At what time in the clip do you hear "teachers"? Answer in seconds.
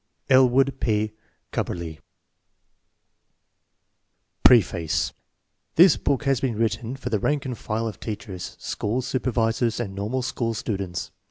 7.99-8.55